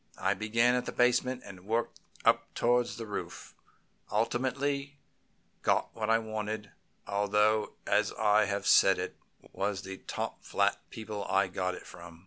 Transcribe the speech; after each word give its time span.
I 0.17 0.33
began 0.33 0.73
at 0.73 0.87
the 0.87 0.91
basement 0.91 1.43
and 1.45 1.63
worked 1.67 1.99
up 2.25 2.55
towards 2.55 2.97
the 2.97 3.05
roof, 3.05 3.53
and 4.09 4.17
ultimately 4.17 4.97
got 5.61 5.93
what 5.95 6.09
I 6.09 6.17
wanted, 6.17 6.71
although, 7.05 7.73
as 7.85 8.11
I 8.13 8.45
have 8.45 8.65
said, 8.65 8.97
it 8.97 9.15
was 9.53 9.83
the 9.83 9.97
top 9.97 10.43
flat 10.43 10.79
people 10.89 11.23
I 11.25 11.49
got 11.49 11.75
it 11.75 11.85
from." 11.85 12.19